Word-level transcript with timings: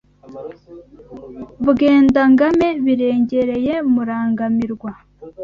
Bwendangame 1.65 2.67
birengereye 2.85 3.73
Murangamirwa 3.93 4.91